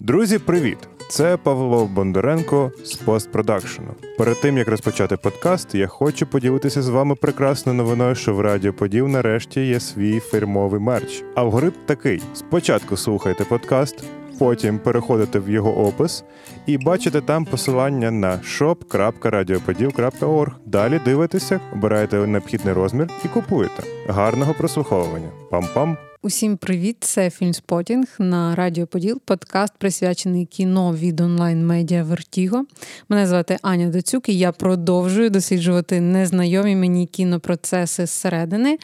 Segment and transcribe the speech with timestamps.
[0.00, 0.78] Друзі, привіт!
[1.08, 3.88] Це Павло Бондаренко з постпродакшену.
[4.18, 8.72] Перед тим як розпочати подкаст, я хочу поділитися з вами прекрасною новиною, що в Радіо
[8.72, 11.24] Поділ нарешті є свій фірмовий мерч.
[11.34, 14.04] Алгоритм такий: спочатку слухайте подкаст,
[14.38, 16.24] потім переходите в його опис
[16.66, 20.52] і бачите там посилання на shop.radiopodіл.org.
[20.66, 23.82] Далі дивитеся, обираєте необхідний розмір і купуєте.
[24.08, 25.30] Гарного прослуховування.
[25.50, 25.96] Пам-пам!
[26.22, 26.96] Усім привіт!
[27.00, 32.64] Це Фільмспотінг на Радіо Поділ, подкаст присвячений кіно від онлайн-медіа Вертіго.
[33.08, 38.78] Мене звати Аня Доцюк, і я продовжую досліджувати незнайомі мені кінопроцеси зсередини.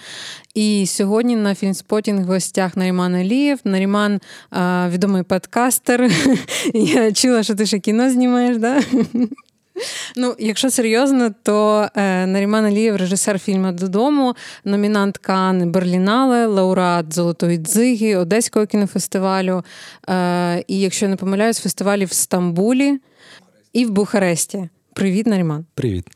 [0.54, 3.60] І сьогодні на Фільмспотінг в гостях Наріман Алієв.
[3.64, 4.20] Наріман
[4.88, 6.10] відомий подкастер.
[6.74, 8.80] Я чула, що ти ще кіно знімаєш, да?
[10.16, 17.58] Ну, якщо серйозно, то е, Наріман Алієв, режисер фільму Додому, номінант Кан Берлінале, лауреат Золотої
[17.58, 19.64] дзиги, Одеського кінофестивалю.
[20.08, 22.98] Е, І якщо я не помиляюсь, фестивалі в Стамбулі
[23.72, 24.68] і в Бухаресті.
[24.94, 25.64] Привіт, Наріман.
[25.74, 26.06] Привіт.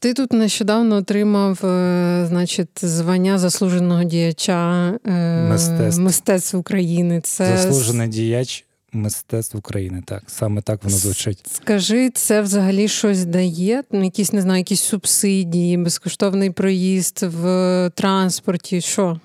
[0.00, 7.20] Ти тут нещодавно отримав, е, значить, звання заслуженого діяча е, мистецтв, мистецтв України.
[7.20, 10.02] Це заслужений діяч мистецтв України.
[10.06, 11.44] Так, саме так воно звучить.
[11.52, 13.82] Скажи, це взагалі щось дає?
[13.90, 18.80] Ну, якісь не знаю, якісь субсидії, безкоштовний проїзд в транспорті.
[18.80, 19.20] Що?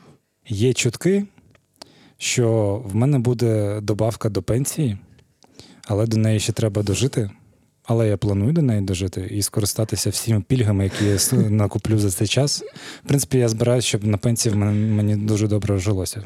[0.47, 1.25] Є чутки,
[2.17, 4.97] що в мене буде добавка до пенсії,
[5.87, 7.29] але до неї ще треба дожити.
[7.87, 12.27] Але я планую до неї дожити і скористатися всіма пільгами, які я накуплю за цей
[12.27, 12.63] час.
[13.05, 16.23] В принципі, я збираюся, щоб на пенсії мені дуже добре жилося.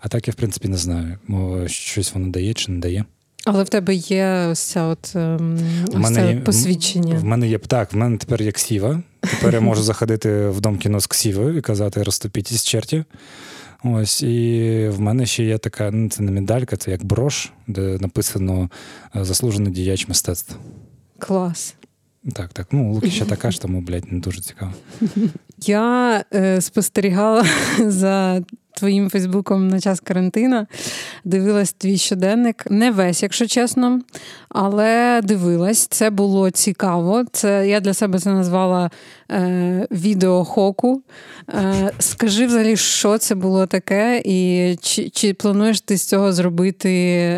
[0.00, 1.18] А так я, в принципі, не знаю,
[1.66, 3.04] щось воно дає чи не дає.
[3.44, 5.58] Але в тебе є ось ця от ем,
[5.94, 7.18] ось це є, посвідчення.
[7.18, 9.02] В мене є так, в мене тепер є ксіва.
[9.20, 13.04] Тепер я можу заходити в дом кіно з ксівою і казати розступіть черті.
[13.84, 17.80] Ось, і в мене ще є така, ну це не медалька, це як брош, де
[17.80, 18.70] написано
[19.14, 20.56] заслужений діяч мистецтв.
[21.18, 21.74] Клас.
[22.32, 22.66] Так, так.
[22.72, 24.72] Ну, Луки ще така ж, тому, блядь, не дуже цікаво.
[25.58, 27.46] Я е, спостерігала
[27.78, 28.42] за
[28.74, 30.66] твоїм Фейсбуком на час карантину.
[31.24, 32.70] Дивилась твій щоденник.
[32.70, 34.00] Не весь, якщо чесно,
[34.48, 35.86] але дивилась.
[35.86, 37.24] Це було цікаво.
[37.32, 38.90] Це Я для себе це назвала
[39.30, 41.02] е, відеохоку.
[41.48, 46.90] Е, Скажи взагалі, що це було таке, і чи, чи плануєш ти з цього зробити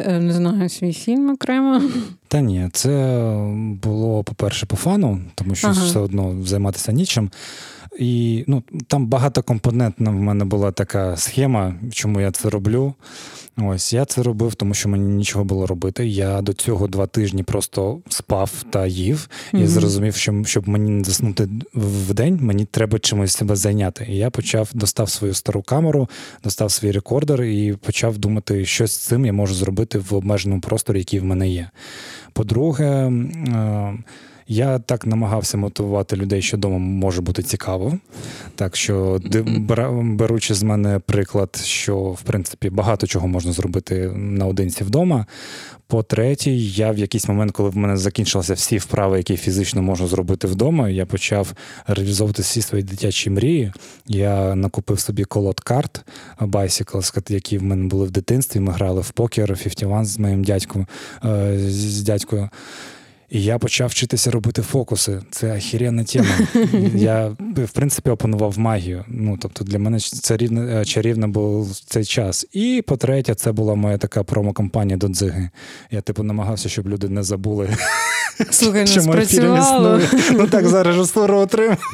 [0.06, 1.82] е, не знаю, свій фільм окремо?
[2.36, 3.24] Та ні, це
[3.82, 5.84] було, по-перше, по фану, тому що ага.
[5.84, 7.30] все одно займатися нічим.
[7.98, 12.94] І ну, там багатокомпонентна в мене була така схема, чому я це роблю.
[13.58, 16.06] Ось я це робив, тому що мені нічого було робити.
[16.06, 19.66] Я до цього два тижні просто спав та їв і mm-hmm.
[19.66, 24.06] зрозумів, що щоб мені не заснути в день, мені треба чимось себе зайняти.
[24.10, 26.08] І я почав достав свою стару камеру,
[26.44, 30.98] достав свій рекордер і почав думати, що з цим я можу зробити в обмеженому просторі,
[30.98, 31.70] який в мене є.
[32.36, 33.10] По-друге, е,
[34.48, 37.98] я так намагався мотивувати людей, що вдома може бути цікаво.
[38.54, 39.20] Так що,
[40.02, 45.26] беручи з мене приклад, що в принципі багато чого можна зробити наодинці вдома.
[45.88, 50.46] По-третє, я в якийсь момент, коли в мене закінчилися всі вправи, які фізично можу зробити
[50.46, 51.52] вдома, я почав
[51.86, 53.72] реалізовувати всі свої дитячі мрії.
[54.06, 56.04] Я накупив собі колод карт
[56.40, 58.60] Bicycles, які в мене були в дитинстві.
[58.60, 60.86] Ми грали в покер 51 з моїм дядьком
[61.24, 62.48] е, з дядькою.
[63.30, 65.22] І я почав вчитися робити фокуси.
[65.30, 66.38] Це ахіренна тема.
[66.94, 69.04] Я, в принципі, опанував магію.
[69.08, 72.46] Ну, тобто, для мене це рівне, чарівно був цей час.
[72.52, 75.50] І по-третє, це була моя така промо-кампанія до дзиги.
[75.90, 77.68] Я, типу, намагався, щоб люди не забули.
[78.50, 80.00] Слухай, ну, спрацювало.
[80.30, 81.78] Ну так за режисуру отримав.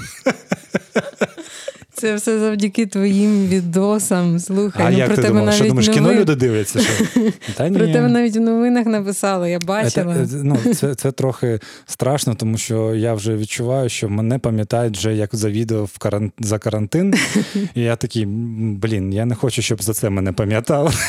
[1.95, 4.39] Це все завдяки твоїм відосам.
[4.39, 5.45] Слухай, а ну як про ти тебе думав?
[5.45, 6.05] навіть що думаєш, новин...
[6.05, 6.81] кіно люди дивляться?
[6.81, 7.05] Що?
[7.57, 7.79] Та ні.
[7.79, 10.27] Про тебе навіть в новинах написали, я бачила.
[10.27, 15.15] Це, ну, це це трохи страшно, тому що я вже відчуваю, що мене пам'ятають вже
[15.15, 16.33] як за відео в каран...
[16.39, 17.15] за карантин.
[17.75, 20.91] І я такий, блін, я не хочу, щоб за це мене пам'ятали.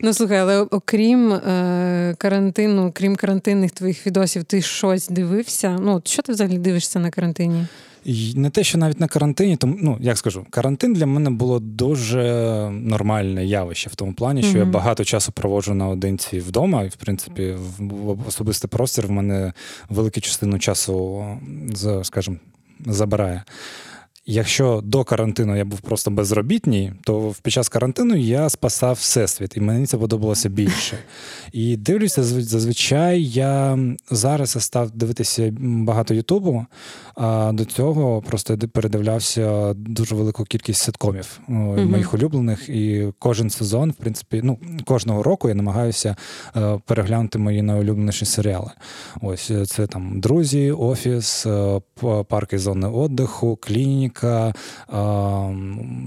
[0.00, 5.78] Ну слухай, але окрім е, карантину, крім карантинних твоїх відосів, ти щось дивився?
[5.82, 7.66] Ну, що ти взагалі дивишся на карантині?
[8.06, 11.58] І Не те, що навіть на карантині, тому ну як скажу, карантин для мене було
[11.58, 12.22] дуже
[12.72, 14.58] нормальне явище в тому плані, що mm-hmm.
[14.58, 19.52] я багато часу проводжу наодинці вдома, і в принципі, в особистий простір в мене
[19.90, 21.24] велику частину часу,
[22.02, 22.36] скажімо,
[22.86, 23.42] забирає.
[24.28, 29.60] Якщо до карантину я був просто безробітній, то під час карантину я спасав всесвіт, і
[29.60, 30.98] мені це подобалося більше.
[31.52, 33.78] І дивлюся, зазвичай я
[34.10, 36.66] зараз став дивитися багато Ютубу,
[37.14, 42.68] а до цього просто передивлявся дуже велику кількість ситкомів mm моїх улюблених.
[42.68, 46.16] І кожен сезон, в принципі, ну кожного року я намагаюся
[46.56, 48.70] е, переглянути мої найулюбленіші серіали.
[49.22, 51.80] Ось е, це там друзі, офіс, е,
[52.28, 53.56] парки зони віддиху,
[54.16, 54.54] клініка,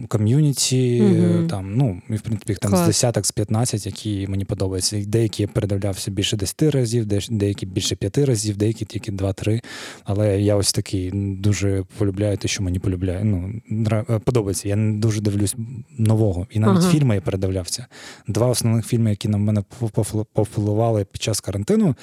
[0.08, 1.02] ком'юніті.
[1.02, 1.48] Mm-hmm.
[1.48, 2.84] Там ну і в принципі там Клас.
[2.84, 5.04] з десяток, з 15, які мені подобаються.
[5.08, 9.62] Деякі я передивлявся більше 10 разів, деякі більше 5 разів, деякі тільки 2-3.
[10.04, 13.24] Але я ось такий дуже полюбляю те, що мені полюбляє.
[13.24, 13.54] Ну
[14.24, 14.70] подобається.
[14.70, 15.56] Я не дуже дивлюсь
[15.98, 16.48] нового.
[16.52, 16.92] І навіть ага.
[16.92, 17.86] фільми я передивлявся.
[18.28, 19.64] Два основних фільми, які на мене
[20.34, 21.96] повпливали під час карантину.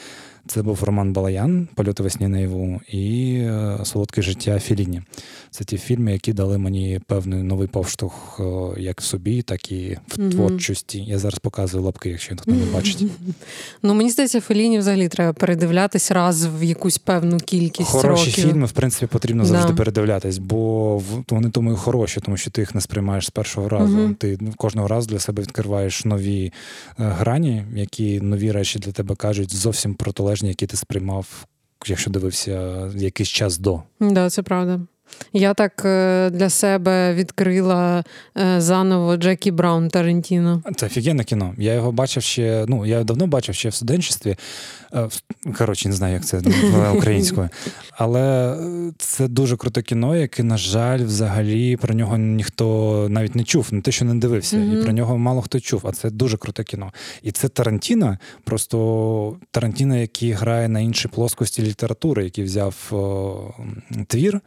[0.47, 5.03] Це був Роман Балаян, Польоти весні наяву і е, Солодке життя Філіні.
[5.51, 9.99] Це ті фільми, які дали мені певний новий повштовх е, як в собі, так і
[10.09, 10.31] в mm-hmm.
[10.31, 11.05] творчості.
[11.05, 13.05] Я зараз показую лапки, якщо ніхто не бачить.
[13.83, 17.91] Ну мені здається, Феліні взагалі треба передивлятись раз в якусь певну кількість.
[17.91, 18.45] Хороші років.
[18.45, 19.77] фільми, в принципі, потрібно завжди да.
[19.77, 23.99] передивлятись, бо вони тому і хороші, тому що ти їх не сприймаєш з першого разу.
[23.99, 24.15] Mm-hmm.
[24.15, 26.53] Ти кожного разу для себе відкриваєш нові е,
[26.99, 31.47] грані, які нові речі для тебе кажуть зовсім протилежні, які ти сприймав,
[31.87, 33.83] якщо дивився якийсь час до.
[33.99, 34.81] Так, да, це правда.
[35.33, 38.05] Я так е, для себе відкрила
[38.39, 40.63] е, заново Джекі Браун Тарантіно.
[40.77, 41.55] Це офігенне кіно.
[41.59, 42.65] Я його бачив ще.
[42.69, 44.37] Ну я давно бачив ще в студентстві.
[44.95, 45.09] Е,
[45.59, 46.43] коротше, не знаю, як це
[46.97, 47.49] українською.
[47.91, 48.57] Але
[48.99, 53.81] це дуже круте кіно, яке, на жаль, взагалі про нього ніхто навіть не чув, не
[53.81, 54.81] те, що не дивився, mm-hmm.
[54.81, 55.83] і про нього мало хто чув.
[55.85, 56.93] А це дуже круте кіно.
[57.23, 63.55] І це Тарантіно, просто Тарантіно, який грає на іншій плоскості літератури, який взяв о,
[64.07, 64.41] твір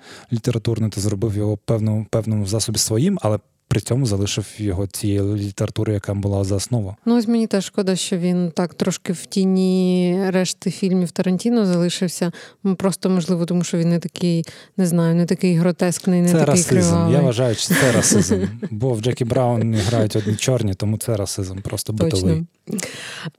[0.50, 5.94] літературний та зробив його певному певному засобі своїм, але при цьому залишив його цієї літератури,
[5.94, 6.96] яка була за основу.
[7.06, 12.32] Ну ось мені теж шкода, що він так трошки в тіні решти фільмів Тарантіно залишився.
[12.78, 14.46] Просто можливо, тому що він не такий,
[14.78, 16.70] не знаю, не такий гротескний, не це такий расизм.
[16.70, 17.14] кривавий.
[17.14, 18.36] Я вважаю, що це расизм.
[18.72, 22.44] Бо в Джекі Браун грають одні чорні, тому це расизм, просто битовий.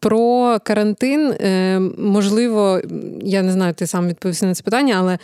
[0.00, 2.80] Про карантин, е, можливо,
[3.22, 5.18] я не знаю, ти сам відповісти на це питання, але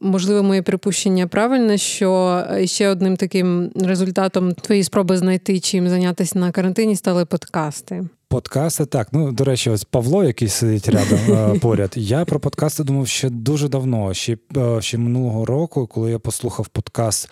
[0.00, 6.38] Можливо, моє припущення правильне, що е, ще одним таким результатом твоєї спроби знайти чим зайнятися
[6.38, 8.04] на карантині стали подкасти.
[8.28, 9.08] Подкасти, так.
[9.12, 11.92] Ну, до речі, ось Павло, який сидить рядом е, поряд.
[11.96, 16.68] Я про подкасти думав ще дуже давно, ще е, ще минулого року, коли я послухав
[16.68, 17.30] подкаст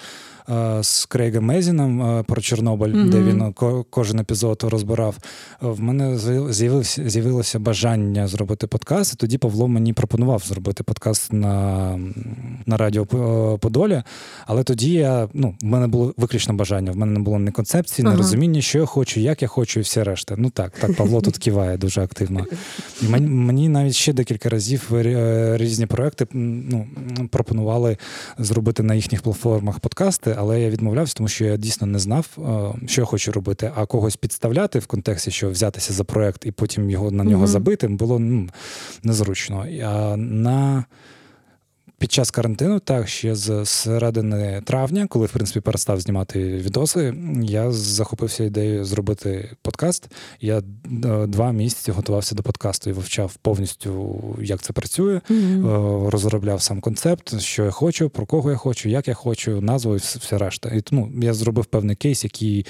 [0.83, 3.09] з Крейгом Мезіном е, про Чорнобиль, mm-hmm.
[3.09, 3.53] де він
[3.91, 5.17] кожен епізод розбирав.
[5.61, 6.19] В мене
[6.51, 9.15] з'явилося з'явилося бажання зробити подкаст.
[9.15, 11.99] і Тоді Павло мені пропонував зробити подкаст на
[12.67, 13.07] на Радіо
[13.59, 14.03] Подолі.
[14.47, 16.93] Але тоді я ну, в мене було виключно бажання.
[16.93, 18.17] В мене не було ні концепції, ні uh-huh.
[18.17, 20.35] розуміння, що я хочу, як я хочу, і все решта.
[20.39, 22.47] Ну так, так, Павло тут киває дуже активно.
[23.03, 26.87] І мені, навіть ще декілька разів е, різні проекти ну,
[27.31, 27.97] пропонували
[28.39, 32.27] зробити на їхніх платформах подкасти але я відмовлявся, тому що я дійсно не знав,
[32.87, 36.91] що я хочу робити, а когось підставляти в контексті, що взятися за проект і потім
[36.91, 37.49] його на нього mm-hmm.
[37.49, 38.49] забити, було ну,
[39.03, 39.67] незручно.
[39.85, 40.85] А на
[42.03, 47.73] під час карантину, так ще з середини травня, коли в принципі перестав знімати відоси, я
[47.73, 50.09] захопився ідеєю зробити подкаст.
[50.41, 50.63] Я е,
[51.27, 56.09] два місяці готувався до подкасту і вивчав повністю, як це працює, mm-hmm.
[56.09, 59.99] розробляв сам концепт, що я хочу, про кого я хочу, як я хочу, назву і
[59.99, 60.69] все решта.
[60.69, 62.67] І тому я зробив певний кейс, який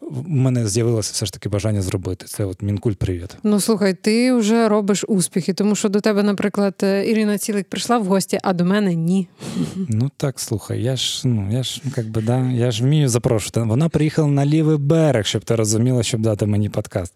[0.00, 2.26] в мене з'явилося все ж таки бажання зробити.
[2.26, 3.36] Це от Мінкуль, привіт.
[3.42, 7.98] Ну слухай, ти вже робиш успіхи, тому що до тебе, наприклад, е, Ірина Цілик прийшла
[7.98, 9.28] в гості, а до мене ні.
[9.76, 13.60] Ну так, слухай, я ж ну я ж як би да, я ж вмію запрошувати.
[13.60, 17.14] Вона приїхала на лівий берег, щоб ти розуміла, щоб дати мені подкаст.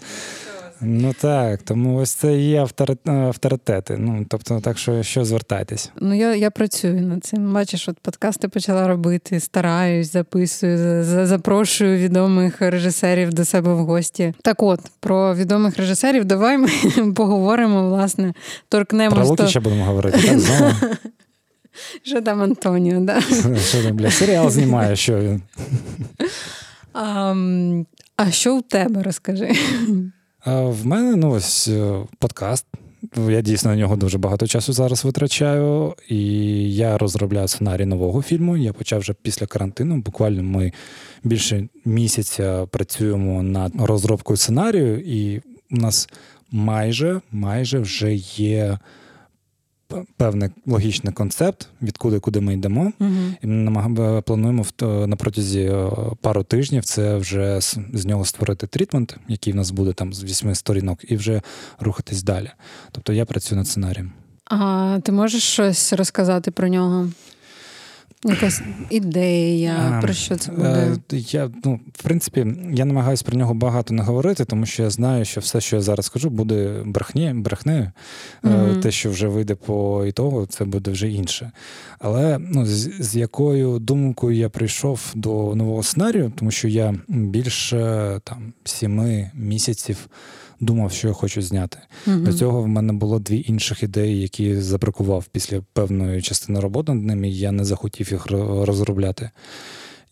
[0.85, 2.67] Ну так, тому ось це є
[3.07, 3.97] авторитети.
[3.99, 5.91] Ну тобто, так що що звертайтесь.
[6.01, 7.53] Ну я я працюю над цим.
[7.53, 14.35] Бачиш, от подкасти почала робити, стараюсь, записую, запрошую відомих режисерів до себе в гості.
[14.43, 16.69] Так, от про відомих режисерів, давай ми
[17.17, 18.35] поговоримо, власне,
[18.69, 19.17] торкнемо.
[19.17, 20.19] Про Лукіча будемо говорити.
[20.29, 20.73] так, знову.
[22.03, 23.21] Що там Антоніо, да?
[23.69, 25.43] Що там, бля, серіал знімає, що він.
[26.93, 27.35] А,
[28.17, 29.53] а що у тебе розкажи?
[30.47, 32.67] В мене ну ось е, подкаст.
[33.29, 36.19] Я дійсно на нього дуже багато часу зараз витрачаю, і
[36.75, 38.57] я розробляю сценарій нового фільму.
[38.57, 39.97] Я почав вже після карантину.
[39.97, 40.73] Буквально ми
[41.25, 45.39] більше місяця працюємо над розробкою сценарію, і
[45.71, 46.09] у нас
[46.51, 48.79] майже майже вже є
[50.17, 52.93] певний логічний концепт, відкуди куди ми йдемо.
[53.43, 54.23] І ми намаг...
[54.23, 55.77] плануємо в на протязі
[56.21, 57.61] пару тижнів це вже
[57.93, 61.41] з нього створити трітмент, який в нас буде там з вісьми сторінок, і вже
[61.81, 62.51] рухатись далі.
[62.93, 64.13] Тобто я працюю над сценарієм.
[64.45, 67.09] А ти можеш щось розказати про нього?
[68.25, 70.97] Якась ідея, про що це буде?
[71.13, 74.91] Е, я, ну, В принципі, я намагаюся про нього багато не говорити, тому що я
[74.91, 77.91] знаю, що все, що я зараз скажу, буде брехні, брехнею.
[78.43, 78.81] Mm-hmm.
[78.81, 81.53] Те, що вже вийде по ітогу, це буде вже інше.
[81.99, 88.21] Але ну, з, з якою думкою я прийшов до нового сценарію, тому що я більше
[88.25, 90.09] там сіми місяців
[90.63, 91.79] думав, що я хочу зняти.
[92.07, 92.23] Mm-hmm.
[92.23, 97.05] До цього в мене було дві інших ідеї, які забракував після певної частини роботи над
[97.05, 98.27] ними, і я не захотів їх
[98.67, 99.31] розробляти.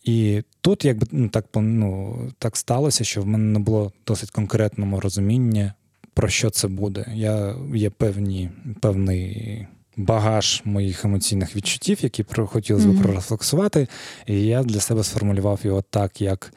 [0.05, 5.01] І тут, якби ну, так ну, так сталося, що в мене не було досить конкретного
[5.01, 5.75] розуміння,
[6.15, 7.07] про що це буде.
[7.15, 9.67] Я Є певні, певний
[9.97, 13.03] багаж моїх емоційних відчуттів, які хотілося б mm-hmm.
[13.03, 13.89] прорефлексувати.
[14.27, 16.53] І я для себе сформулював його так, як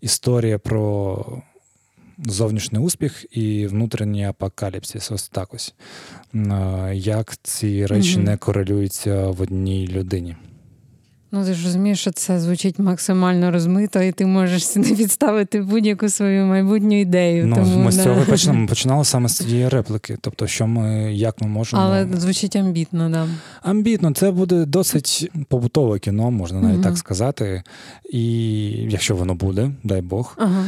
[0.00, 1.42] історія про
[2.26, 5.10] зовнішній успіх і внутрішній апокаліпсис.
[5.10, 5.74] Ось так ось.
[6.92, 8.24] Як ці речі mm-hmm.
[8.24, 10.36] не корелюються в одній людині.
[11.34, 16.08] Ну, ти ж розумієш, що це звучить максимально розмито, і ти можеш сюди підставити будь-яку
[16.08, 17.46] свою майбутню ідею.
[17.46, 17.90] Ну, тому, Ми да.
[17.90, 20.18] з цього починали, починали саме з цієї реплики.
[20.20, 21.82] Тобто, що ми, як ми можемо.
[21.82, 23.28] Але звучить амбітно, да.
[23.62, 26.84] Амбітно, це буде досить побутове кіно, можна навіть угу.
[26.84, 27.62] так сказати.
[28.10, 28.32] І
[28.68, 30.36] якщо воно буде, дай Бог.
[30.38, 30.64] Ага.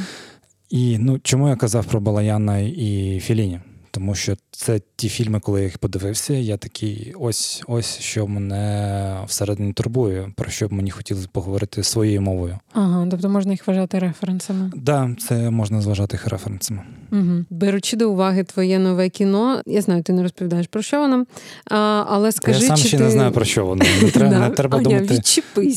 [0.71, 3.61] І ну, чому я казав про Балаяна і Філіні?
[3.95, 9.19] Тому що це ті фільми, коли я їх подивився, я такий, ось ось що мене
[9.27, 12.59] всередині турбує, про що б мені хотілося поговорити своєю мовою.
[12.73, 14.71] Ага, тобто можна їх вважати референсами?
[14.71, 16.83] Так, да, це можна зважати їх референсами.
[17.13, 17.45] Угу.
[17.51, 21.27] Беручи до уваги твоє нове кіно, я знаю, ти не розповідаєш про що воно,
[21.71, 23.05] а, але скажи, я сам чи ще ти...
[23.05, 23.85] не знаю про що воно.
[24.03, 25.21] Не треба, не треба думати,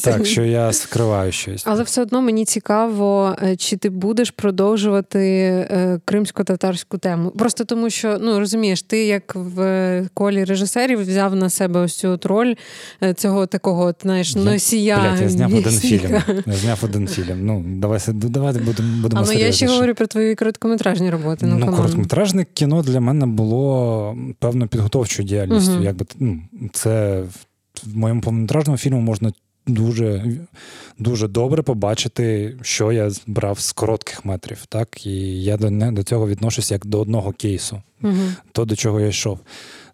[0.04, 1.64] так, що я скриваю щось.
[1.66, 5.20] Але все одно мені цікаво, е, чи ти будеш продовжувати
[5.72, 7.30] е, кримсько-татарську тему.
[7.30, 12.20] Просто тому, що ну розумієш, ти як в колі режисерів взяв на себе ось цю
[12.24, 12.56] роль
[13.04, 15.00] е, цього такого, знаєш, носія.
[15.00, 16.22] Блять, я зняв один фільм.
[16.46, 17.46] Я зняв один фільм.
[17.46, 19.24] Ну, давай, давайте будемо будемо.
[19.26, 21.46] Ну я ще говорю про твої короткометражні роботи.
[21.46, 25.74] Ну, ну короткометражне кіно для мене було певно підготовчою діяльністю.
[25.74, 25.84] Угу.
[25.84, 26.40] Якби ну,
[26.74, 27.24] це
[27.84, 29.32] в моєму повнометражному фільму можна
[29.68, 30.38] дуже
[31.00, 34.66] дуже добре побачити, що я брав з коротких метрів.
[34.66, 35.06] Так?
[35.06, 38.14] І я до до цього відношусь як до одного кейсу, угу.
[38.52, 39.40] то до чого я йшов.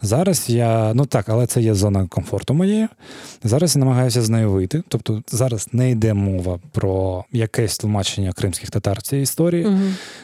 [0.03, 2.87] Зараз я, ну так, але це є зона комфорту моєї.
[3.43, 4.83] Зараз я намагаюся з нею вийти.
[4.87, 9.65] Тобто зараз не йде мова про якесь тлумачення кримських татар в цій історії.
[9.65, 9.79] Угу.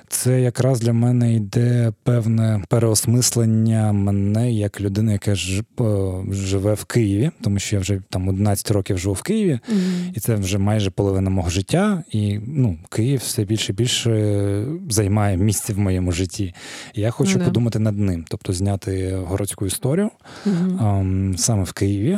[0.07, 5.63] Це якраз для мене йде певне переосмислення мене як людини, яка ж,
[6.31, 9.79] живе в Києві, тому що я вже там 11 років живу в Києві, угу.
[10.13, 12.03] і це вже майже половина мого життя.
[12.11, 16.53] І ну, Київ все більше і більше займає місце в моєму житті.
[16.93, 20.11] І я хочу ну, подумати над ним, тобто зняти городську історію
[20.45, 21.37] mm-hmm.
[21.37, 22.17] саме в Києві.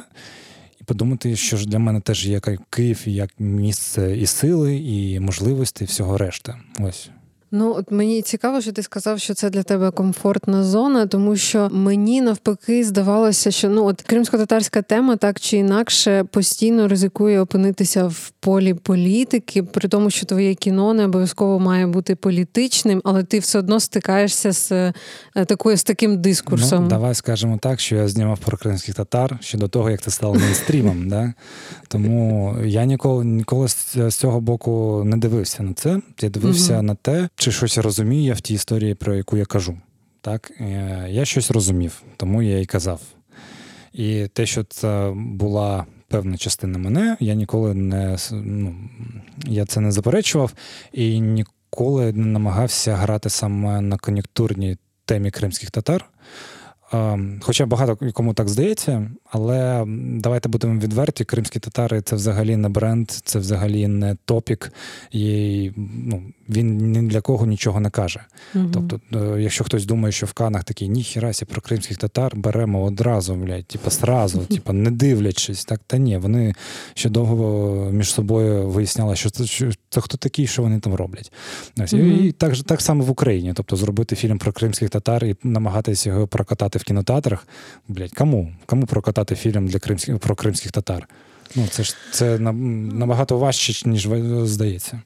[0.82, 5.84] І подумати, що ж для мене теж є Київ як місце і сили, і можливості,
[5.84, 6.56] і всього решти.
[6.80, 7.10] Ось.
[7.54, 11.70] Ну, от мені цікаво, що ти сказав, що це для тебе комфортна зона, тому що
[11.72, 18.32] мені навпаки здавалося, що ну от кримсько-татарська тема так чи інакше постійно ризикує опинитися в
[18.40, 23.60] полі політики, при тому, що твоє кіно не обов'язково має бути політичним, але ти все
[23.60, 24.94] одно стикаєшся з е,
[25.46, 26.84] такою з таким дискурсом.
[26.84, 30.12] Ну, Давай скажемо так, що я знімав про кримських татар ще до того, як це
[30.12, 31.08] стало мейнстрімом.
[31.10, 31.34] да?
[31.88, 36.00] Тому я ніколи ніколи з цього боку не дивився на це.
[36.22, 39.78] Я дивився на те чи щось розумію я в тій історії, про яку я кажу.
[40.22, 40.52] Так?
[40.60, 43.02] Е, я щось розумів, тому я і казав.
[43.94, 48.76] І те, що це була певна частина мене, я ніколи не ну,
[49.46, 50.54] я це не заперечував
[50.94, 56.11] і ніколи не намагався грати саме на кон'юнктурній темі кримських татар.
[57.42, 59.86] Хоча багато кому так здається, але
[60.18, 64.74] давайте будемо відверті: кримські татари це взагалі не бренд, це взагалі не топік,
[65.12, 68.20] і ну, він ні для кого нічого не каже.
[68.56, 68.70] Угу.
[68.74, 73.36] Тобто, е, якщо хтось думає, що в Канах такий ніхірасі про кримських татар беремо одразу,
[73.36, 76.54] блядь, типу, сразу, типу, не дивлячись, так та ні, вони
[76.94, 81.32] ще довго між собою виясняли, що це що це хто такий, що вони там роблять.
[81.84, 82.04] Ось, угу.
[82.04, 86.28] І так так само в Україні, тобто зробити фільм про кримських татар і намагатися його
[86.28, 87.48] прокатати в кінотеатрах.
[87.88, 88.52] Блядь, кому?
[88.66, 91.08] Кому прокатати фільм для кримських про кримських татар?
[91.56, 94.08] Ну, це ж це набагато важче, ніж
[94.44, 95.02] здається.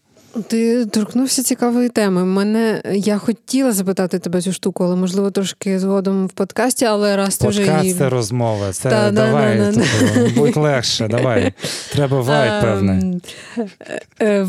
[0.48, 2.26] Ти торкнувся цікавої теми.
[2.26, 7.38] Мене я хотіла запитати тебе цю штуку, але можливо трошки згодом в подкасті, але раз
[7.38, 8.72] ти вже Подкаст це розмова.
[8.72, 11.54] Це Та, да, давай, да, да, типу, будь легше, давай.
[11.92, 13.20] Треба вайб, Ем, певне.
[14.22, 14.48] е,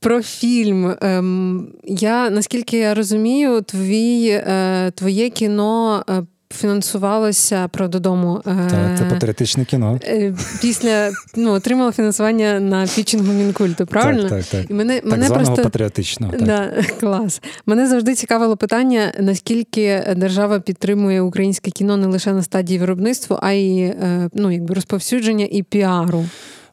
[0.00, 0.94] Про фільм.
[1.00, 6.22] Ем, Я наскільки я розумію, твій, е, твоє кіно е,
[6.54, 8.42] фінансувалося правда додому.
[8.46, 10.00] е, Так, це патріотичне кіно.
[10.04, 14.22] е, Після ну, отримало фінансування на пітчингу Мінкульту, правильно?
[14.28, 14.70] Так, так, так.
[14.70, 16.32] І мене, Так мене званого просто патріотичного.
[16.32, 16.42] Так.
[16.42, 17.42] Да, клас.
[17.66, 23.52] Мене завжди цікавило питання, наскільки держава підтримує українське кіно не лише на стадії виробництва, а
[23.52, 26.24] й е, ну, якби розповсюдження і піару.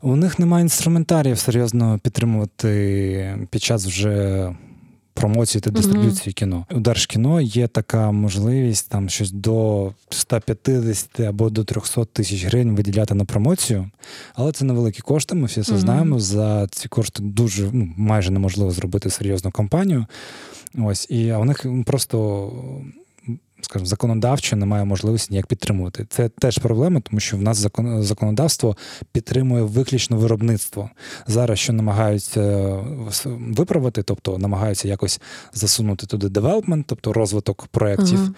[0.02, 4.48] У них немає інструментаріїв серйозно підтримувати під час вже
[5.20, 6.66] промоції та дистриб'юції кіно.
[6.72, 13.14] У Держкіно є така можливість там щось до 150 або до 300 тисяч гривень виділяти
[13.16, 13.90] на промоцію,
[14.34, 15.36] але це невеликі кошти.
[15.36, 15.82] Ми всі це Мгм.
[15.82, 16.20] знаємо.
[16.20, 20.06] За ці кошти дуже ну, майже неможливо зробити серйозну кампанію.
[20.78, 22.52] Ось і а у них просто.
[23.62, 26.06] Скажімо, законодавчо немає можливості ніяк підтримувати.
[26.10, 28.78] Це теж проблема, тому що в нас закон, законодавство
[29.12, 30.90] підтримує виключно виробництво.
[31.28, 32.84] Зараз що намагаються е,
[33.26, 35.22] виправити, тобто намагаються якось
[35.54, 38.20] засунути туди девелопмент, тобто розвиток проєктів.
[38.20, 38.34] Ага.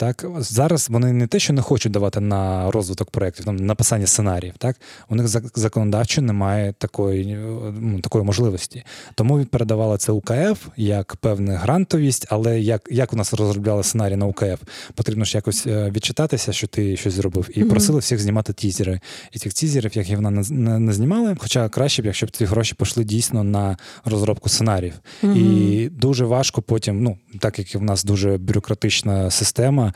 [0.00, 4.54] Так, зараз вони не те, що не хочуть давати на розвиток проєктів, там написання сценаріїв.
[4.58, 4.76] Так,
[5.08, 7.38] у них законодавчо немає такої,
[7.80, 8.84] ну, такої можливості.
[9.14, 14.26] Тому передавали це УКФ як певна грантовість, але як, як у нас розробляли сценарій на
[14.26, 14.62] УКФ,
[14.94, 17.70] потрібно ж якось е, відчитатися, що ти щось зробив, і Мгм.
[17.70, 19.00] просили всіх знімати тізери.
[19.32, 22.30] І цих тізерів, як і вона не, не, не знімали, хоча краще б, якщо б
[22.30, 24.94] ці гроші пішли дійсно на розробку сценаріїв.
[25.22, 29.87] І дуже важко потім, ну так як в нас дуже бюрократична система,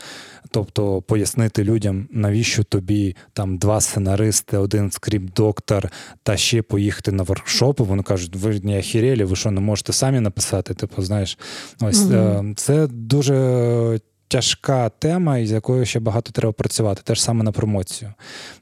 [0.51, 5.91] тобто пояснити людям, навіщо тобі там два сценаристи, один скріп-доктор,
[6.23, 7.85] та ще поїхати на воркшопи.
[7.85, 10.75] Вони кажуть, ви не охерели, ви що не можете самі написати?
[10.75, 11.39] Типу, знаєш,
[11.81, 14.01] ось е, це дуже.
[14.33, 18.13] Тяжка тема, із якою ще багато треба працювати, теж саме на промоцію.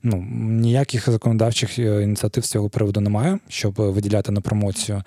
[0.03, 5.03] Ну ніяких законодавчих е, ініціатив з цього приводу немає, щоб виділяти на промоцію.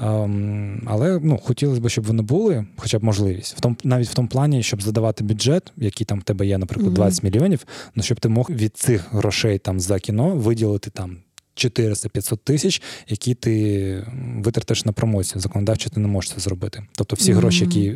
[0.00, 3.56] Ем, але ну, хотілося б, щоб вони були, хоча б можливість.
[3.56, 6.86] В тому, навіть в тому плані, щоб задавати бюджет, який там в тебе є, наприклад,
[6.86, 6.96] Мгм.
[6.96, 11.16] 20 мільйонів, ну щоб ти мог від цих грошей там за кіно виділити там.
[11.56, 14.06] 400-500 тисяч, які ти
[14.36, 15.40] витратиш на промоцію.
[15.40, 16.82] Законодавчо ти не можеш це зробити.
[16.92, 17.40] Тобто всі Мгм.
[17.40, 17.90] гроші, які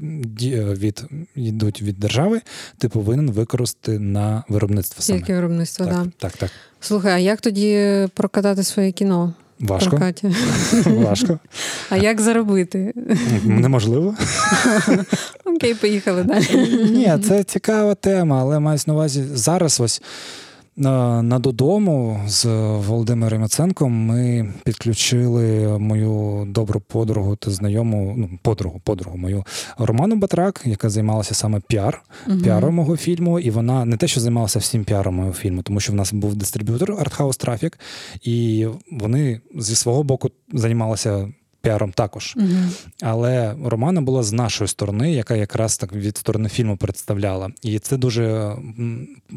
[0.75, 2.41] від, йдуть від держави,
[2.79, 5.19] ти повинен використати на виробництво саме.
[5.19, 6.05] Тільки виробництво, так, так.
[6.05, 6.11] Да.
[6.19, 6.51] так, так.
[6.81, 9.35] Слухай, а як тоді прокатати своє кіно?
[9.61, 10.01] Важко.
[10.87, 11.39] Важко.
[11.91, 12.93] А як заробити?
[13.45, 14.15] Неможливо.
[15.45, 16.47] Окей, поїхали далі.
[16.91, 20.03] Ні, це цікава тема, але мається на увазі зараз ось.
[20.79, 22.45] На, додому з
[22.77, 29.45] Володимиром Яценком ми підключили мою добру подругу та знайому, ну, подругу, подругу мою
[29.79, 32.43] Роману Батрак, яка займалася саме піар, Мгм.
[32.43, 33.41] піаром мого фільму.
[33.41, 36.37] І вона не те, що займалася всім піаром мого фільму, тому що в нас був
[36.37, 37.79] дистриб'ютор Arthouse Traffic,
[38.23, 41.29] і вони зі свого боку займалися
[41.61, 42.35] піаром також.
[42.37, 42.71] Мгм.
[43.03, 47.51] Але Романа була з нашої сторони, яка якраз так від сторони фільму представляла.
[47.63, 48.57] І це дуже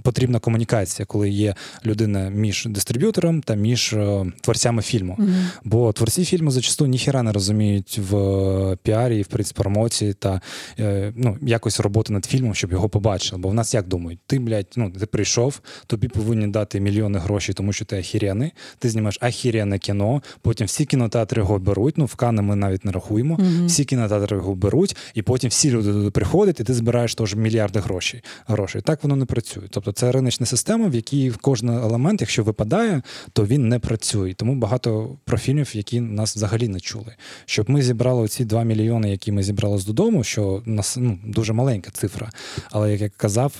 [0.03, 1.55] потрібна комунікація, коли є
[1.85, 5.15] людина між дистриб'ютором та між е, творцями фільму.
[5.17, 5.47] Мгм.
[5.63, 10.41] Бо творці фільму зачасту ніхіра не розуміють в е, піарі, в принципі, промоції та
[10.79, 13.41] е, ну, якось роботи над фільмом, щоб його побачили.
[13.41, 17.55] Бо в нас як думають, ти, блядь, ну ти прийшов, тобі повинні дати мільйони грошей,
[17.55, 21.97] тому що ти ахіряний, ти знімаєш ахіряне кіно, потім всі кінотеатри його беруть.
[21.97, 23.37] Ну, в Кани ми навіть не рахуємо.
[23.39, 23.67] Мгм.
[23.67, 27.79] Всі кінотеатри його беруть, і потім всі люди туди приходять, і ти збираєш теж мільярди
[27.79, 28.21] грошей.
[28.47, 28.81] грошей.
[28.81, 29.63] Так воно не працює.
[29.69, 33.01] Тобто це риночна система, в якій кожен елемент, якщо випадає,
[33.33, 34.33] то він не працює.
[34.33, 37.15] Тому багато про фільмів, які нас взагалі не чули.
[37.45, 41.53] Щоб ми зібрали ці 2 мільйони, які ми зібрали з додому, що нас ну, дуже
[41.53, 42.29] маленька цифра.
[42.71, 43.53] Але як я казав,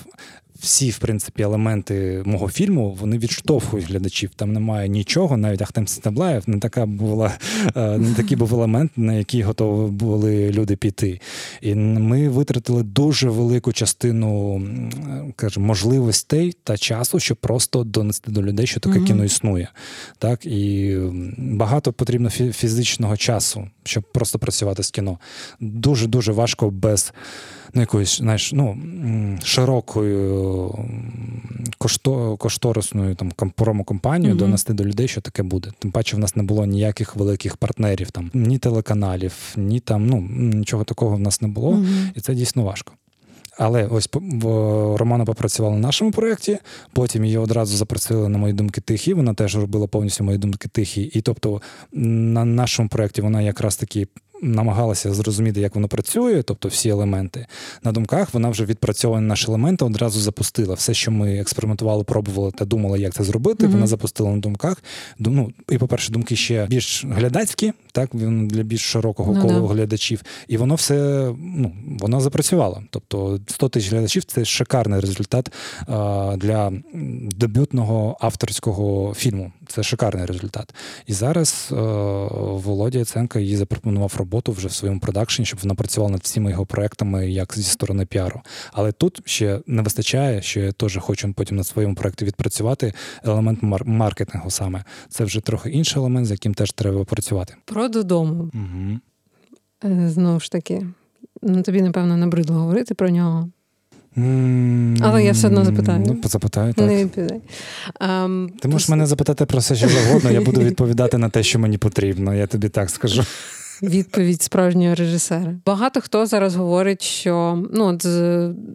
[0.60, 4.30] всі, в принципі, елементи мого фільму вони відштовхують глядачів.
[4.36, 7.32] Там немає нічого, навіть Ахтем Сітаблаєв не така була,
[7.76, 11.20] е, не такий був елемент, на який готові були люди піти.
[11.60, 18.42] І ми витратили дуже велику частину м, кажемо, можливостей та часу, щоб просто донести до
[18.42, 19.06] людей, що таке Мгм.
[19.06, 19.68] кіно існує.
[20.18, 20.96] Так і
[21.38, 25.18] багато потрібно фізичного часу, щоб просто працювати з кіно.
[25.60, 27.12] Дуже дуже важко без
[27.74, 28.78] ну, якоїсь, знаєш, ну,
[29.44, 30.74] широкою
[31.78, 33.30] кошто, кошторисною там
[33.84, 34.38] компанію mm-hmm.
[34.38, 35.70] донести до людей, що таке буде.
[35.78, 40.28] Тим паче, в нас не було ніяких великих партнерів, там ні телеканалів, ні там, ну
[40.30, 42.10] нічого такого в нас не було, Мгм.
[42.14, 42.92] і це дійсно важко.
[43.60, 44.08] Але ось
[44.98, 46.58] Романа попрацювала на нашому проєкті,
[46.92, 49.14] потім її одразу запросили на мої думки тихі.
[49.14, 51.02] Вона теж робила повністю мої думки тихі.
[51.02, 54.06] І тобто на нашому проєкті вона якраз таки
[54.42, 57.46] намагалася зрозуміти, як воно працює, тобто всі елементи.
[57.82, 60.74] На думках вона вже відпрацьовані наші елементи одразу запустила.
[60.74, 63.66] Все, що ми експериментували, пробували та думали, як це зробити.
[63.66, 63.72] Mm-hmm.
[63.72, 64.82] Вона запустила на думках.
[65.18, 69.74] Ну, І, по-перше, думки ще більш глядацькі, так він для більш широкого ну, колу да.
[69.74, 70.22] глядачів.
[70.48, 70.94] І воно все
[71.38, 72.82] ну, воно запрацювало.
[72.90, 75.52] Тобто 100 тисяч глядачів це шикарний результат
[75.86, 76.72] а, для
[77.36, 79.52] дебютного авторського фільму.
[79.66, 80.74] Це шикарний результат.
[81.06, 81.74] І зараз а,
[82.40, 86.66] Володя Яценко їй запропонував роботу вже в своєму продакшені, щоб вона працювала над всіма його
[86.66, 88.40] проектами, як зі сторони піару.
[88.72, 92.92] Але тут ще не вистачає, що я теж хочу потім на своєму проекті відпрацювати
[93.24, 94.84] елемент маркетингу саме.
[95.08, 97.54] Це вже трохи інший елемент, з яким теж треба працювати.
[97.80, 98.50] Про додому.
[98.54, 98.98] Угу.
[100.08, 100.86] Знову ж таки,
[101.42, 103.48] ну тобі, напевно, набридло говорити про нього.
[104.16, 106.04] Mm, Але я все одно запитаю.
[106.06, 106.86] Ну, запитаю, так.
[106.86, 107.40] Не відповідай.
[108.00, 111.58] Um, Ти можеш мене запитати про все, що завгодно, я буду відповідати на те, що
[111.58, 113.24] мені потрібно, я тобі так скажу.
[113.82, 115.54] Відповідь справжнього режисера.
[115.66, 118.06] Багато хто зараз говорить, що ну от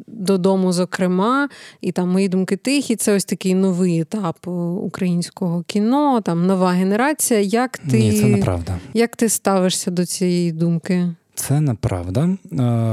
[0.07, 1.49] додому, зокрема,
[1.81, 2.95] і там мої думки тихі.
[2.95, 4.47] Це ось такий новий етап
[4.81, 7.39] українського кіно, там нова генерація.
[7.39, 8.79] Як ти Ні, це неправда.
[8.93, 11.09] Як ти ставишся до цієї думки?
[11.35, 12.21] Це неправда.
[12.23, 12.37] Е,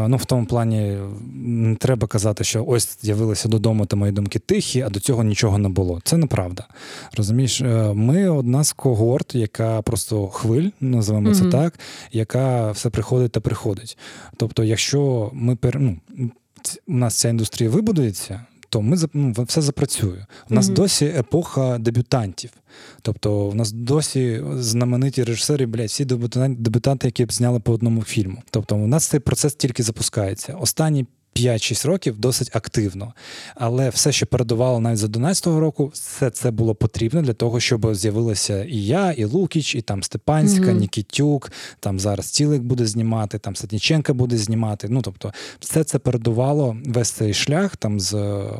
[0.09, 0.99] ну, в тому плані
[1.35, 5.59] не треба казати, що ось з'явилися додому, та мої думки тихі, а до цього нічого
[5.59, 6.01] не було.
[6.05, 6.67] Це неправда.
[7.17, 11.45] Розумієш, е, ми одна з когорт, яка просто хвиль, називаємо mm-hmm.
[11.45, 11.79] це так,
[12.13, 13.99] яка все приходить та приходить.
[14.37, 15.99] Тобто, якщо ми ну,
[16.87, 18.41] у нас ця індустрія вибудується,
[18.73, 20.27] то ми ну, все запрацює.
[20.51, 20.75] У нас mm-hmm.
[20.75, 22.51] досі епоха дебютантів.
[23.03, 28.43] Тобто, у нас досі знамениті режисери, блядь, всі дебютанти, які б зняли по одному фільму.
[28.51, 30.53] Тобто, у нас цей процес тільки запускається.
[30.53, 31.07] Останні
[31.37, 33.13] 5-6 років досить активно.
[33.55, 37.95] Але все, що передувало навіть за 11-го року, все це було потрібно для того, щоб
[37.95, 40.79] з'явилися і я, і Лукіч, і там Степанська, mm-hmm.
[40.79, 44.87] Нікітюк, там зараз Цілик буде знімати, там Сатніченка буде знімати.
[44.91, 48.13] Ну тобто, все це передувало весь цей шлях, там з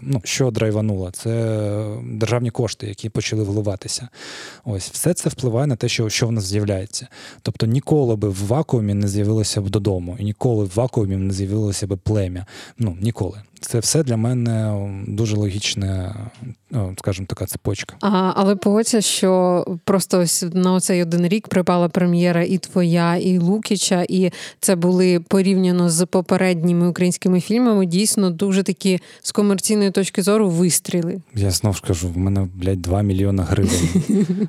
[0.03, 1.33] ну, що драйвануло, це
[2.05, 4.09] державні кошти, які почали вливатися.
[4.65, 7.07] Ось все це впливає на те, що що в нас з'являється.
[7.43, 11.87] Тобто ніколи би в вакуумі не з'явилося б додому, і ніколи в вакуумі не з'явилося
[11.87, 12.47] б плем'я.
[12.79, 13.39] Ну ніколи.
[13.67, 14.75] Це все для мене
[15.07, 16.15] дуже логічне,
[16.99, 17.97] скажімо, така цепочка.
[18.01, 23.39] А, Але погодься, що просто ось на оцей один рік припала прем'єра і твоя, і
[23.39, 27.87] Лукіча, і це були порівняно з попередніми українськими фільмами.
[27.87, 31.21] Дійсно, дуже такі з комерційної точки зору вистріли.
[31.35, 33.89] Я знов ж кажу, в мене блядь, 2 мільйони гривень.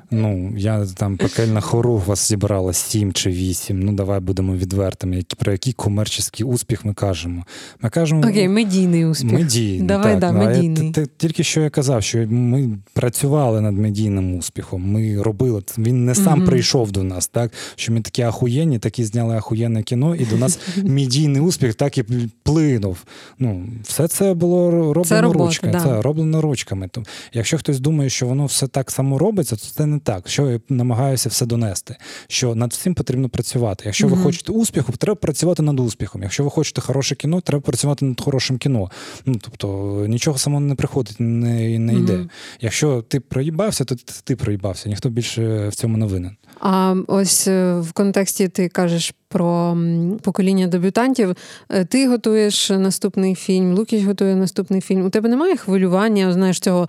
[0.10, 3.80] Ну я там пекельна хору вас зібрала 7 чи 8.
[3.80, 5.22] Ну давай будемо відвертими.
[5.38, 7.44] Про який комерційний успіх ми кажемо?
[7.80, 9.32] Ми кажемо окей, медійний успіх.
[9.32, 10.20] Медійний, Давай, так.
[10.20, 10.90] да, медійний.
[10.92, 14.82] Ти, ти, тільки що я казав, що ми працювали над медійним успіхом.
[14.82, 16.46] Ми робили Він не сам mm-hmm.
[16.46, 20.58] прийшов до нас, так що ми такі ахуєнні, такі зняли ахуєнне кіно, і до нас
[20.76, 22.04] медійний успіх так і
[22.42, 23.04] плинув.
[23.38, 25.72] Ну, все це було роблено це робота, ручками.
[25.72, 25.80] Да.
[25.80, 26.88] Це роблено ручками.
[26.88, 30.28] То, якщо хтось думає, що воно все так само робиться, то це не так.
[30.28, 31.96] Що я намагаюся все донести.
[32.28, 33.82] Що над всім потрібно працювати.
[33.86, 34.10] Якщо mm-hmm.
[34.10, 36.22] ви хочете успіху, треба працювати над успіхом.
[36.22, 38.90] Якщо ви хочете хороше кіно, треба працювати над хорошим кіно.
[39.26, 39.66] Ну тобто
[40.08, 42.12] нічого само не приходить, не не йде.
[42.12, 42.28] Mm-hmm.
[42.60, 44.88] Якщо ти проїбався, то ти проїбався.
[44.88, 46.36] Ніхто більше в цьому не винен.
[46.60, 49.78] А ось е, в контексті ти кажеш про
[50.22, 51.36] покоління дебютантів.
[51.70, 55.06] Е, ти готуєш наступний фільм, Лукіч готує наступний фільм.
[55.06, 56.88] У тебе немає хвилювання, знаєш, цього.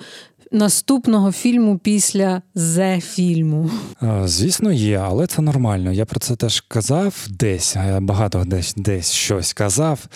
[0.51, 3.71] Наступного фільму після зе фільму.
[4.23, 5.91] Звісно, є, але це нормально.
[5.91, 10.07] Я про це теж казав десь, багато десь десь щось казав.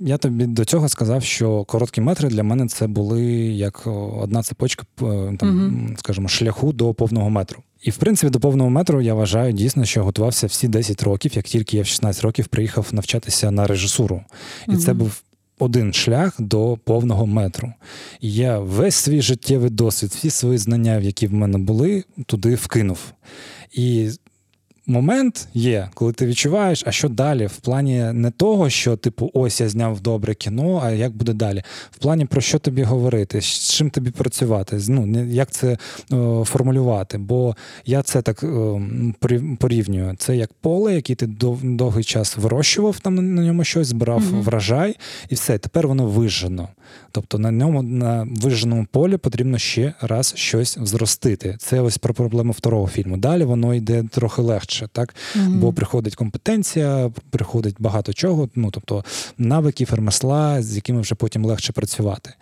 [0.00, 3.22] Я тобі до цього сказав, що короткі метри для мене це були
[3.52, 3.86] як
[4.20, 7.62] одна цепочка, там, uh скажімо, шляху до повного метру.
[7.82, 11.44] І в принципі, до повного метру я вважаю дійсно, що готувався всі 10 років, як
[11.44, 14.22] тільки я в 16 років приїхав навчатися на режисуру.
[14.68, 15.22] І uh це був
[15.58, 17.72] один шлях до повного метру.
[18.20, 22.98] І я весь свій життєвий досвід, всі свої знання, які в мене були, туди вкинув.
[23.72, 24.10] І
[24.86, 27.46] момент є, коли ти відчуваєш, а що далі?
[27.46, 31.62] В плані не того, що, типу, ось я зняв добре кіно, а як буде далі?
[31.90, 35.78] В плані про що тобі говорити, з чим тобі працювати, ну, як це
[36.10, 37.18] о, е, формулювати?
[37.18, 38.82] Бо я це так о,
[39.30, 40.14] е, порівнюю.
[40.18, 44.42] Це як поле, яке ти дов, довгий час вирощував там на ньому щось, збирав mm-hmm.
[44.42, 44.96] врожай,
[45.28, 46.68] і все, тепер воно вижено.
[47.12, 51.56] Тобто на ньому на виженому полі потрібно ще раз щось зростити.
[51.58, 53.16] Це ось про проблему второго фільму.
[53.16, 58.48] Далі воно йде трохи легше, так mm бо приходить компетенція, приходить багато чого.
[58.54, 59.04] Ну тобто
[59.38, 62.34] навиків, ремесла, з якими вже потім легше працювати.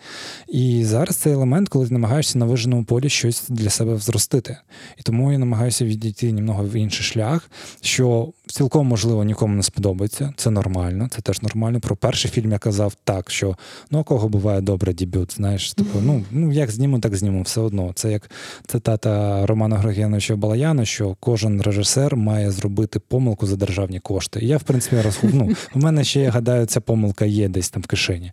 [0.47, 4.57] І зараз цей елемент, коли ти намагаєшся на виженому полі щось для себе зростити.
[4.97, 7.49] І тому я намагаюся відійти німного в інший шлях,
[7.81, 10.33] що Цілком можливо нікому не сподобається.
[10.37, 11.79] Це нормально, це теж нормально.
[11.79, 13.57] Про перший фільм я казав так, що
[13.91, 15.35] ну у кого буває добре дебют.
[15.35, 17.41] Знаєш, типу, ну ну як зніму, так зніму.
[17.41, 17.91] Все одно.
[17.95, 18.31] Це як
[18.67, 24.39] цитата Романа Григєновича Балаяна, що кожен режисер має зробити помилку за державні кошти.
[24.41, 25.29] І я, в принципі, розхов...
[25.33, 28.31] ну, в мене ще я гадаю, ця помилка є десь там в кишені.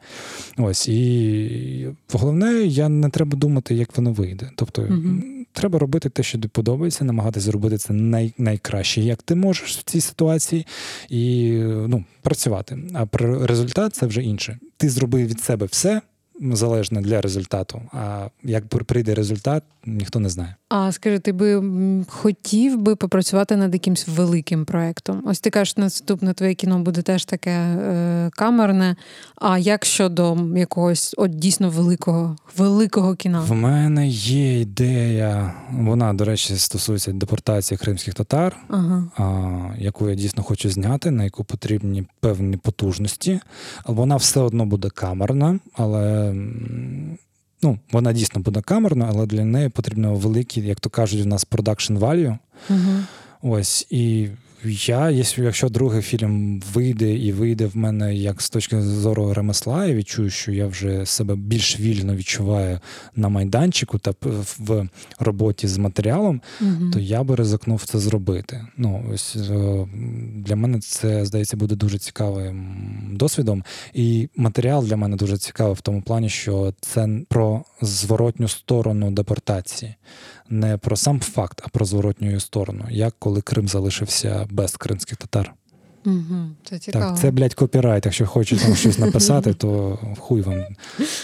[0.58, 4.50] Ось і головне, я не треба думати, як воно вийде.
[4.56, 4.82] Тобто.
[4.82, 9.76] Mm-hmm треба робити те, що тобі подобається, намагатися зробити це най, найкраще, як ти можеш
[9.76, 10.66] в цій ситуації,
[11.08, 12.78] і ну, працювати.
[12.94, 14.58] А про результат це вже інше.
[14.76, 16.00] Ти зробив від себе все
[16.52, 17.82] залежне для результату.
[17.92, 20.54] А як прийде результат, ніхто не знає.
[20.68, 21.62] А скажи, ти би
[22.08, 25.22] хотів би попрацювати над якимсь великим проєктом?
[25.26, 28.96] Ось ти кажеш, наступне твоє кіно буде теж таке е, камерне.
[29.36, 33.40] А як щодо якогось от дійсно великого великого кіна?
[33.40, 35.54] В мене є ідея.
[35.72, 39.04] Вона, до речі, стосується депортації кримських татар, ага.
[39.16, 43.40] а, яку я дійсно хочу зняти, на яку потрібні певні потужності.
[43.86, 46.29] Вона все одно буде камерна, але
[47.62, 51.46] ну, вона дійсно буде камерна, але для неї потрібно великі, як то кажуть, у нас
[51.46, 52.38] production value.
[52.70, 53.54] Угу.
[53.54, 54.28] Ось і
[54.64, 59.94] я, якщо другий фільм вийде і вийде в мене як з точки зору ремесла, я
[59.94, 62.80] відчую, що я вже себе більш вільно відчуваю
[63.16, 64.14] на майданчику та
[64.58, 66.90] в роботі з матеріалом, угу.
[66.92, 68.66] то я би ризикнув це зробити.
[68.76, 69.86] Ну ось е,
[70.34, 72.66] для мене це здається буде дуже цікавим
[73.12, 73.64] досвідом.
[73.94, 79.94] І матеріал для мене дуже цікавий в тому плані, що це про зворотню сторону депортації
[80.50, 85.54] не про сам факт, а про зворотню сторону, як коли Крим залишився без кримських татар.
[86.06, 87.04] Угу, Це цікаво.
[87.04, 88.06] Так, це, блядь, копірайт.
[88.06, 90.64] Якщо хочете там щось написати, то хуй вам.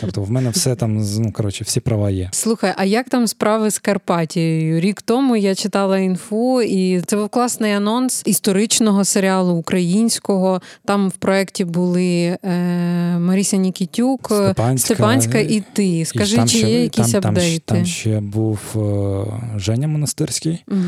[0.00, 2.28] Тобто в мене все там, ну, коротше, всі права є.
[2.32, 4.80] Слухай, а як там справи з Карпатією?
[4.80, 10.60] Рік тому я читала інфу, і це був класний анонс історичного серіалу українського.
[10.84, 16.04] Там в проєкті були е, Маріся Нікітюк, Степанська, Степанська і ти.
[16.04, 17.62] Скажи, чи ще, є якісь там, апдейти?
[17.64, 20.64] Там, там ще був е, Женя Монастирський.
[20.68, 20.80] Угу.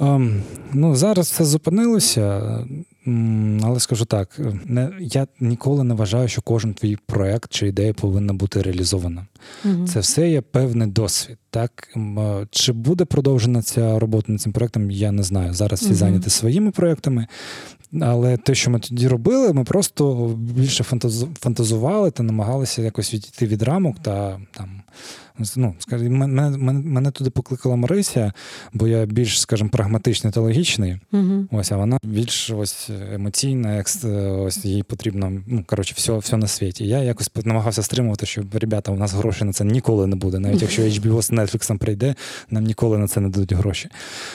[0.00, 0.40] Um,
[0.72, 2.58] ну, Зараз це зупинилося.
[3.62, 8.32] Але скажу так, не я ніколи не вважаю, що кожен твій проект чи ідея повинна
[8.32, 9.26] бути реалізована.
[9.64, 9.86] Угу.
[9.86, 11.38] Це все є певний досвід.
[11.50, 11.88] Так
[12.50, 15.54] чи буде продовжена ця робота над цим проектом, я не знаю.
[15.54, 15.96] Зараз всі угу.
[15.96, 17.26] зайняті своїми проектами.
[18.00, 20.84] Але те, що ми тоді робили, ми просто більше
[21.34, 24.82] фантазували та намагалися якось відійти від рамок та там
[25.56, 28.32] ну, скажімо, мене, мене, мене туди покликала Марися,
[28.72, 30.98] бо я більш, скажімо, прагматичний та логічний.
[31.12, 33.86] uh Ось, а вона більш ось емоційна, як
[34.38, 36.86] ось їй потрібно, ну коротше, все все на світі.
[36.86, 40.38] Я якось намагався стримувати, що ребята, у нас грошей на це ніколи не буде.
[40.38, 42.14] Навіть якщо HBO з Netflix прийде,
[42.50, 43.88] нам ніколи на це не дадуть гроші.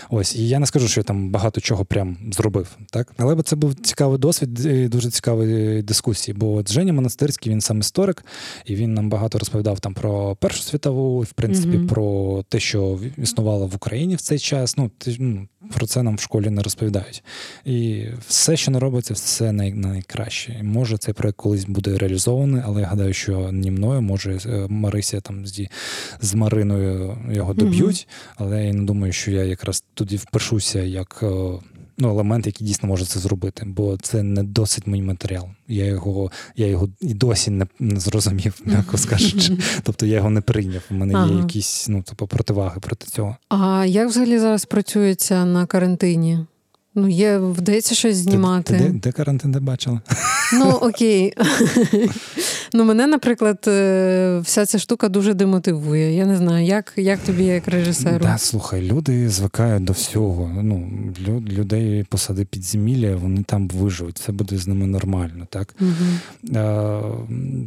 [0.09, 2.77] Ось, і я не скажу, що я там багато чого прям зробив.
[2.89, 6.37] Так, але це був цікавий досвід і дуже цікаві дискусії.
[6.37, 8.25] Бо от Женя Монастирський, він сам історик,
[8.65, 11.87] і він нам багато розповідав там про Першу світову, в принципі, mm-hmm.
[11.87, 14.77] про те, що існувало в Україні в цей час.
[14.77, 17.23] Ну, ну про це нам в школі не розповідають.
[17.65, 20.59] І все, що не робиться, все най- найкраще.
[20.63, 25.21] Може, цей проект колись буде реалізований, але я гадаю, що ні мною, може, е, Марися
[25.21, 25.67] там з,
[26.21, 28.33] з Мариною його доб'ють, mm-hmm.
[28.35, 31.23] але я не думаю, що я якраз туди впишуся як.
[31.99, 35.47] Ну, елемент, який дійсно може це зробити, бо це не досить мій матеріал.
[35.67, 39.57] Я його я його і досі не, не зрозумів, м'яко скажучи.
[39.83, 40.81] Тобто я його не прийняв.
[40.91, 41.31] У мене ага.
[41.31, 43.37] є якісь ну, тобто, противаги проти цього.
[43.49, 46.39] А як взагалі зараз працюється на карантині?
[46.95, 48.73] Ну, є, вдається щось знімати.
[48.73, 50.01] Ти, ти, де, де карантин де бачила?
[50.53, 51.33] Ну, окей.
[52.73, 56.15] Ну, мене, наприклад, е, вся ця штука дуже демотивує.
[56.15, 58.19] Я не знаю, як як тобі, як режисеру?
[58.25, 60.51] Да, слухай, люди звикають до всього.
[60.63, 60.91] Ну,
[61.49, 64.17] Людей посади підземілля, вони там виживуть.
[64.17, 65.75] Це буде з ними нормально, так?
[65.81, 66.57] Угу.
[66.57, 67.01] А,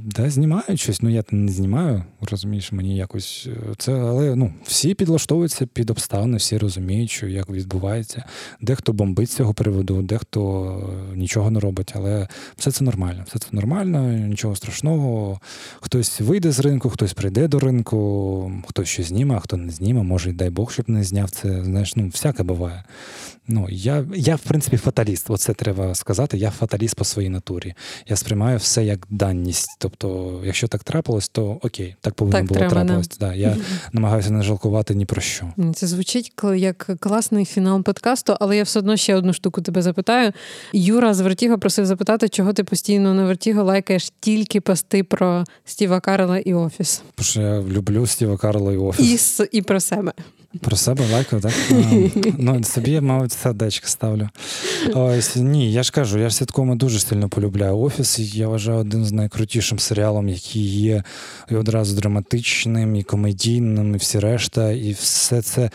[0.05, 4.95] да, Знімають щось, ну я не знімаю, розумієш, мені якось е, це, але ну, всі
[4.95, 8.25] підлаштовуються під обставини, всі розуміють, що як відбувається.
[8.61, 10.41] Дехто бомбить з цього приводу, дехто
[11.15, 13.25] нічого не робить, але все це нормально.
[13.27, 15.41] Все це нормально, нічого страшного основного.
[15.81, 20.03] Хтось вийде з ринку, хтось прийде до ринку, хтось щось зніме, а хто не зніме,
[20.03, 21.65] може, дай Бог, щоб не зняв це.
[21.65, 22.85] Знаєш, ну всяке буває.
[23.49, 25.31] Ну, Я, я, в принципі, фаталіст.
[25.31, 26.39] Оце треба сказати.
[26.39, 27.75] Я фаталіст по своїй натурі.
[28.09, 29.77] Я сприймаю все як даність.
[29.79, 33.09] Тобто, якщо так трапилось, то окей, так повинно так, було трапилось.
[33.21, 33.57] Да, Я
[33.93, 35.53] намагаюся не жалкувати ні про що.
[35.75, 40.33] Це звучить як класний фінал подкасту, але я все одно ще одну штуку тебе запитаю.
[40.73, 46.01] Юра з Вертіго просив запитати, чого ти постійно на Вертіго лайкаєш тільки пости про Стіва
[46.01, 47.03] Карла і Офіс.
[47.21, 49.41] Що я люблю Стіва Карла і Офіс.
[49.41, 50.13] І, і про себе.
[50.59, 51.53] Про себе лайкаю, так?
[52.39, 54.29] ну, Собі я, мабуть, сердечко ставлю.
[54.95, 58.19] Ось Ні, я ж кажу, я ж сіткоми дуже сильно полюбляю офіс.
[58.19, 61.05] Я вважаю один з найкрутішим серіалом, який є
[61.51, 65.71] і одразу драматичним, і комедійним, і всі решта, і все це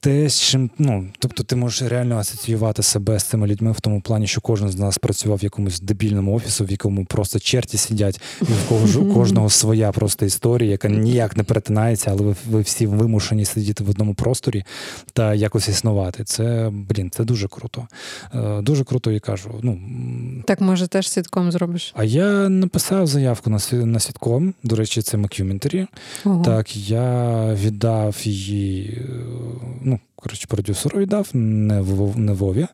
[0.00, 4.00] те, з чим, ну, тобто ти можеш реально асоціювати себе з цими людьми в тому
[4.00, 8.20] плані, що кожен з нас працював в якомусь дебільному офісу, в якому просто черті сидять,
[8.40, 12.86] і в кого, кожного своя просто історія, яка ніяк не перетинається, але ви, ви всі
[12.86, 14.64] вимушені сидіти в одному просторі
[15.12, 16.24] та якось існувати.
[16.24, 17.88] Це, блін, це дуже круто.
[18.34, 19.50] Е, дуже круто і кажу.
[19.62, 19.80] Ну,
[20.46, 21.92] Так, може, теж сітком зробиш?
[21.96, 25.86] А я написав заявку на на сітком, до речі, це Макюментарі.
[26.44, 29.02] Так, я віддав її.
[29.90, 32.66] Е, ну, коротше, продюсеру віддав, не в не Вові.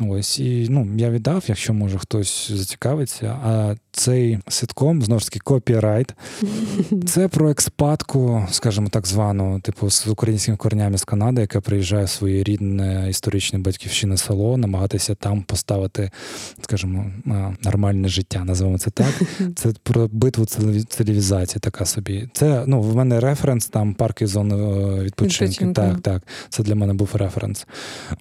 [0.00, 3.38] Ось, і ну, я віддав, якщо може хтось зацікавиться.
[3.44, 6.14] А цей ситком, знову ж таки, копірайт.
[7.06, 12.08] Це про експатку, скажімо так звану, типу, з українськими корнями з Канади, яка приїжджає в
[12.08, 16.10] своє рідне історичне батьківщине село, намагатися там поставити,
[16.62, 17.04] скажімо,
[17.64, 19.22] нормальне життя, називаємо це так.
[19.56, 20.44] Це про битву
[20.88, 22.28] цивілізації, така собі.
[22.32, 25.72] Це ну, в мене референс, там парки зони е, відпочинку.
[25.72, 26.22] Так, так.
[26.48, 27.66] Це для мене був референс.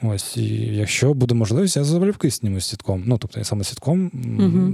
[0.01, 0.45] Ось, і
[0.75, 3.03] якщо буде можливість, я залюбки сніму з сітком.
[3.05, 4.73] Ну, тобто я саме сітком угу.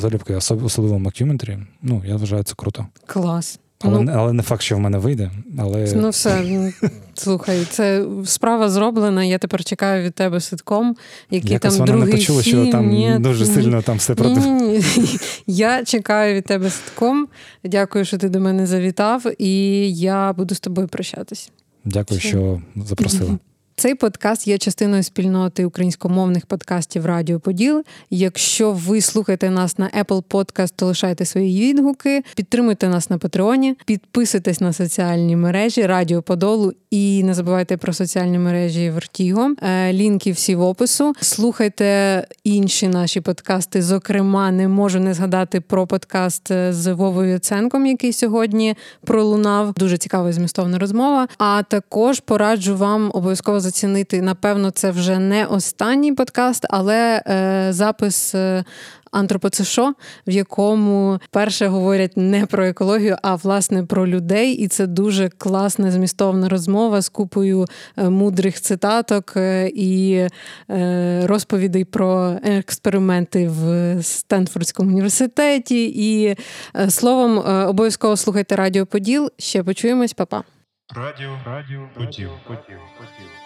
[0.00, 1.58] залюбки, особливо в макюментрі.
[1.82, 2.86] Ну, я вважаю, це круто.
[3.06, 3.58] Клас.
[3.84, 5.30] Але ну, але не факт, що в мене вийде.
[5.58, 5.92] Але...
[5.94, 6.72] Ну, все, ну,
[7.14, 9.24] слухай, це справа зроблена.
[9.24, 10.96] Я тепер чекаю від тебе ситком,
[11.30, 12.62] який Якось там другий не почула, фільм.
[12.62, 14.40] що там ні, дуже сильно там все проти.
[14.40, 14.50] Ні,
[14.96, 17.28] ні, Я чекаю від тебе ситком.
[17.64, 19.52] Дякую, що ти до мене завітав, і
[19.94, 21.50] я буду з тобою прощатись.
[21.84, 23.38] Дякую, що запросила.
[23.76, 27.84] Цей подкаст є частиною спільноти українськомовних подкастів Радіо Поділ.
[28.10, 33.76] Якщо ви слухаєте нас на Apple Podcast, то лишайте свої відгуки, підтримуйте нас на Патреоні,
[33.86, 39.54] підписуйтесь на соціальні мережі Радіо Подолу і не забувайте про соціальні мережі Вертіго.
[39.62, 41.12] Е, лінки всі в опису.
[41.20, 43.82] Слухайте інші наші подкасти.
[43.82, 49.72] Зокрема, не можу не згадати про подкаст з Вовою Яценком, який сьогодні пролунав.
[49.72, 51.28] Дуже цікава і змістовна розмова.
[51.38, 54.22] А також пораджу вам обов'язково зацінити.
[54.22, 58.34] Напевно, це вже не останній подкаст, але е, запис.
[58.34, 58.64] Е,
[59.12, 59.94] Антропоцешо,
[60.26, 65.90] в якому перше говорять не про екологію, а власне про людей, і це дуже класна
[65.90, 70.26] змістовна розмова з купою е, мудрих цитаток е, і
[70.70, 75.92] е, розповідей про експерименти в Стенфордському університеті.
[75.94, 76.36] І
[76.88, 79.30] словом, обов'язково слухайте Радіо Поділ.
[79.38, 80.42] Ще почуємось, Па-па.
[80.96, 83.41] Радіо, радіо, Поділ, Поділ, Поділ.